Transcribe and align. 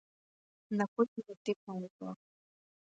На 0.79 0.87
кој 0.95 1.11
би 1.13 1.27
му 1.27 1.39
текнало 1.51 1.95
тоа? 1.97 2.19